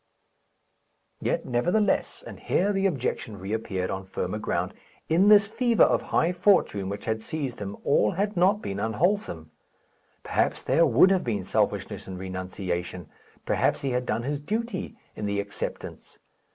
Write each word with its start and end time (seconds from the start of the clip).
Yet 1.21 1.45
nevertheless 1.45 2.23
and 2.25 2.39
here 2.39 2.73
the 2.73 2.87
objection 2.87 3.37
reappeared 3.37 3.91
on 3.91 4.03
firmer 4.03 4.39
ground 4.39 4.73
in 5.09 5.27
this 5.27 5.45
fever 5.45 5.83
of 5.83 6.01
high 6.09 6.31
fortune 6.33 6.89
which 6.89 7.05
had 7.05 7.21
seized 7.21 7.59
him 7.59 7.77
all 7.83 8.13
had 8.13 8.35
not 8.35 8.63
been 8.63 8.79
unwholesome. 8.79 9.51
Perhaps 10.23 10.63
there 10.63 10.87
would 10.87 11.11
have 11.11 11.23
been 11.23 11.43
selfishness 11.43 12.07
in 12.07 12.17
renunciation; 12.17 13.09
perhaps 13.45 13.81
he 13.81 13.91
had 13.91 14.07
done 14.07 14.23
his 14.23 14.41
duty 14.41 14.97
in 15.15 15.27
the 15.27 15.39
acceptance. 15.39 16.17